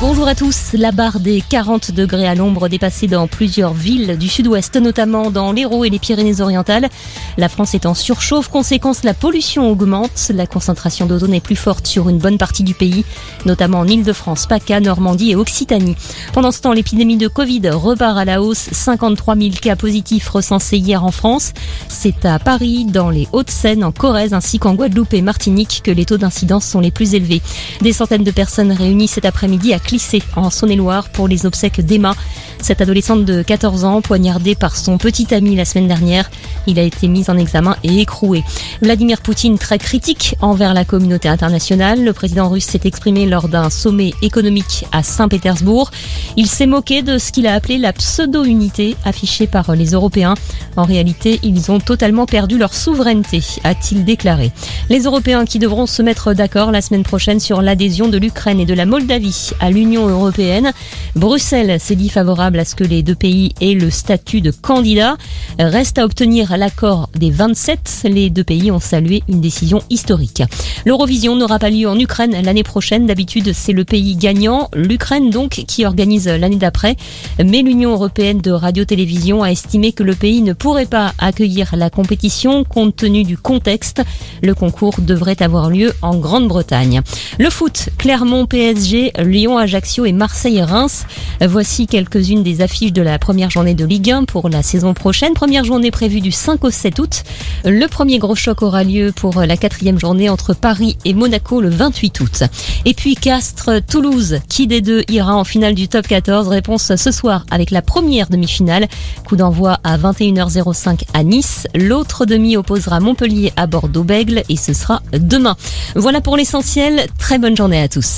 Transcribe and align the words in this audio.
Bonjour 0.00 0.28
à 0.28 0.36
tous. 0.36 0.74
La 0.74 0.92
barre 0.92 1.18
des 1.18 1.42
40 1.42 1.90
degrés 1.90 2.28
à 2.28 2.36
l'ombre 2.36 2.68
dépassée 2.68 3.08
dans 3.08 3.26
plusieurs 3.26 3.74
villes 3.74 4.16
du 4.16 4.28
sud-ouest, 4.28 4.76
notamment 4.76 5.32
dans 5.32 5.50
l'Hérault 5.50 5.84
et 5.84 5.90
les 5.90 5.98
Pyrénées-Orientales. 5.98 6.88
La 7.36 7.48
France 7.48 7.74
est 7.74 7.84
en 7.84 7.94
surchauffe. 7.94 8.46
Conséquence, 8.46 9.02
la 9.02 9.12
pollution 9.12 9.68
augmente. 9.68 10.30
La 10.32 10.46
concentration 10.46 11.06
d'ozone 11.06 11.34
est 11.34 11.40
plus 11.40 11.56
forte 11.56 11.88
sur 11.88 12.08
une 12.08 12.18
bonne 12.18 12.38
partie 12.38 12.62
du 12.62 12.74
pays, 12.74 13.04
notamment 13.44 13.80
en 13.80 13.88
Ile-de-France, 13.88 14.46
PACA, 14.46 14.78
Normandie 14.78 15.32
et 15.32 15.36
Occitanie. 15.36 15.96
Pendant 16.32 16.52
ce 16.52 16.60
temps, 16.60 16.72
l'épidémie 16.72 17.16
de 17.16 17.26
Covid 17.26 17.68
repart 17.70 18.18
à 18.18 18.24
la 18.24 18.40
hausse. 18.40 18.68
53 18.70 19.34
000 19.34 19.50
cas 19.60 19.74
positifs 19.74 20.28
recensés 20.28 20.78
hier 20.78 21.02
en 21.02 21.10
France. 21.10 21.52
C'est 21.88 22.24
à 22.24 22.38
Paris, 22.38 22.84
dans 22.84 23.10
les 23.10 23.26
Hauts-de-Seine, 23.32 23.82
en 23.82 23.90
Corrèze 23.90 24.32
ainsi 24.32 24.60
qu'en 24.60 24.74
Guadeloupe 24.74 25.14
et 25.14 25.22
Martinique 25.22 25.80
que 25.82 25.90
les 25.90 26.04
taux 26.04 26.18
d'incidence 26.18 26.66
sont 26.66 26.78
les 26.78 26.92
plus 26.92 27.14
élevés. 27.14 27.42
Des 27.80 27.92
centaines 27.92 28.22
de 28.22 28.30
personnes 28.30 28.70
réunies 28.70 29.08
cet 29.08 29.24
après-midi 29.24 29.74
Clissé, 29.88 30.22
en 30.36 30.50
Saône-et-Loire, 30.50 31.08
pour 31.08 31.28
les 31.28 31.46
obsèques 31.46 31.80
d'Emma. 31.80 32.14
Cette 32.60 32.80
adolescente 32.80 33.24
de 33.24 33.42
14 33.42 33.84
ans, 33.84 34.00
poignardée 34.02 34.54
par 34.54 34.76
son 34.76 34.98
petit 34.98 35.32
ami 35.34 35.56
la 35.56 35.64
semaine 35.64 35.88
dernière, 35.88 36.30
il 36.66 36.78
a 36.78 36.82
été 36.82 37.08
mis 37.08 37.30
en 37.30 37.38
examen 37.38 37.76
et 37.84 38.00
écroué. 38.00 38.42
Vladimir 38.82 39.20
Poutine 39.20 39.58
très 39.58 39.78
critique 39.78 40.34
envers 40.40 40.74
la 40.74 40.84
communauté 40.84 41.28
internationale. 41.28 42.04
Le 42.04 42.12
président 42.12 42.48
russe 42.48 42.66
s'est 42.66 42.80
exprimé 42.84 43.26
lors 43.26 43.48
d'un 43.48 43.70
sommet 43.70 44.12
économique 44.22 44.84
à 44.92 45.02
Saint-Pétersbourg. 45.02 45.90
Il 46.36 46.46
s'est 46.46 46.66
moqué 46.66 47.02
de 47.02 47.18
ce 47.18 47.32
qu'il 47.32 47.46
a 47.46 47.54
appelé 47.54 47.78
la 47.78 47.92
pseudo-unité 47.92 48.96
affichée 49.04 49.46
par 49.46 49.74
les 49.74 49.92
Européens. 49.92 50.34
En 50.76 50.84
réalité, 50.84 51.40
ils 51.42 51.70
ont 51.70 51.80
totalement 51.80 52.26
perdu 52.26 52.58
leur 52.58 52.74
souveraineté, 52.74 53.42
a-t-il 53.64 54.04
déclaré. 54.04 54.52
Les 54.90 55.00
Européens 55.00 55.44
qui 55.44 55.58
devront 55.58 55.86
se 55.86 56.02
mettre 56.02 56.34
d'accord 56.34 56.70
la 56.70 56.82
semaine 56.82 57.02
prochaine 57.02 57.40
sur 57.40 57.62
l'adhésion 57.62 58.08
de 58.08 58.18
l'Ukraine 58.18 58.60
et 58.60 58.66
de 58.66 58.74
la 58.74 58.86
Moldavie 58.86 59.50
à 59.60 59.70
l'Union 59.70 60.08
européenne. 60.08 60.72
Bruxelles 61.14 61.80
s'est 61.80 61.96
dit 61.96 62.08
favorable 62.08 62.47
à 62.56 62.64
ce 62.64 62.74
que 62.74 62.84
les 62.84 63.02
deux 63.02 63.14
pays 63.14 63.52
aient 63.60 63.74
le 63.74 63.90
statut 63.90 64.40
de 64.40 64.50
candidat. 64.50 65.16
Reste 65.58 65.98
à 65.98 66.04
obtenir 66.04 66.56
l'accord 66.56 67.10
des 67.16 67.30
27. 67.30 68.02
Les 68.04 68.30
deux 68.30 68.44
pays 68.44 68.70
ont 68.70 68.80
salué 68.80 69.22
une 69.28 69.40
décision 69.40 69.82
historique. 69.90 70.42
L'Eurovision 70.86 71.36
n'aura 71.36 71.58
pas 71.58 71.70
lieu 71.70 71.88
en 71.88 71.98
Ukraine 71.98 72.36
l'année 72.42 72.62
prochaine. 72.62 73.06
D'habitude, 73.06 73.52
c'est 73.52 73.72
le 73.72 73.84
pays 73.84 74.16
gagnant, 74.16 74.68
l'Ukraine 74.74 75.30
donc, 75.30 75.62
qui 75.66 75.84
organise 75.84 76.28
l'année 76.28 76.56
d'après. 76.56 76.96
Mais 77.44 77.62
l'Union 77.62 77.92
européenne 77.92 78.40
de 78.40 78.50
radio-télévision 78.50 79.42
a 79.42 79.50
estimé 79.50 79.92
que 79.92 80.02
le 80.02 80.14
pays 80.14 80.42
ne 80.42 80.52
pourrait 80.52 80.86
pas 80.86 81.12
accueillir 81.18 81.74
la 81.76 81.90
compétition 81.90 82.64
compte 82.64 82.96
tenu 82.96 83.24
du 83.24 83.36
contexte. 83.36 84.02
Le 84.42 84.54
concours 84.54 84.96
devrait 85.00 85.42
avoir 85.42 85.70
lieu 85.70 85.92
en 86.02 86.16
Grande-Bretagne. 86.16 87.02
Le 87.38 87.50
foot, 87.50 87.88
Clermont, 87.98 88.46
PSG, 88.46 89.12
Lyon, 89.18 89.58
Ajaccio 89.58 90.04
et 90.04 90.12
Marseille, 90.12 90.62
Reims. 90.62 91.04
Voici 91.40 91.86
quelques-unes 91.86 92.37
des 92.42 92.60
affiches 92.60 92.92
de 92.92 93.02
la 93.02 93.18
première 93.18 93.50
journée 93.50 93.74
de 93.74 93.84
Ligue 93.84 94.10
1 94.10 94.24
pour 94.24 94.48
la 94.48 94.62
saison 94.62 94.94
prochaine. 94.94 95.34
Première 95.34 95.64
journée 95.64 95.90
prévue 95.90 96.20
du 96.20 96.32
5 96.32 96.64
au 96.64 96.70
7 96.70 96.98
août. 96.98 97.22
Le 97.64 97.86
premier 97.86 98.18
gros 98.18 98.34
choc 98.34 98.62
aura 98.62 98.84
lieu 98.84 99.12
pour 99.14 99.40
la 99.40 99.56
quatrième 99.56 99.98
journée 99.98 100.28
entre 100.28 100.54
Paris 100.54 100.96
et 101.04 101.14
Monaco 101.14 101.60
le 101.60 101.68
28 101.68 102.20
août. 102.20 102.42
Et 102.84 102.94
puis 102.94 103.14
Castres, 103.14 103.82
Toulouse, 103.86 104.40
qui 104.48 104.66
des 104.66 104.80
deux 104.80 105.02
ira 105.08 105.36
en 105.36 105.44
finale 105.44 105.74
du 105.74 105.88
top 105.88 106.06
14 106.06 106.48
Réponse 106.48 106.94
ce 106.96 107.10
soir 107.10 107.44
avec 107.50 107.70
la 107.70 107.82
première 107.82 108.28
demi-finale. 108.28 108.88
Coup 109.26 109.36
d'envoi 109.36 109.78
à 109.84 109.96
21h05 109.98 111.02
à 111.14 111.22
Nice. 111.22 111.66
L'autre 111.74 112.26
demi 112.26 112.56
opposera 112.56 113.00
Montpellier 113.00 113.52
à 113.56 113.66
Bordeaux-Bègle 113.66 114.42
et 114.48 114.56
ce 114.56 114.72
sera 114.72 115.02
demain. 115.12 115.56
Voilà 115.94 116.20
pour 116.20 116.36
l'essentiel. 116.36 117.06
Très 117.18 117.38
bonne 117.38 117.56
journée 117.56 117.80
à 117.80 117.88
tous. 117.88 118.16